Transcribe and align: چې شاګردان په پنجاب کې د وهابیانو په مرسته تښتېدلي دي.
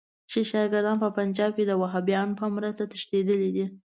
چې 0.31 0.39
شاګردان 0.51 0.97
په 1.03 1.09
پنجاب 1.17 1.51
کې 1.57 1.63
د 1.67 1.71
وهابیانو 1.81 2.37
په 2.39 2.45
مرسته 2.55 2.83
تښتېدلي 2.91 3.49
دي. 3.55 3.65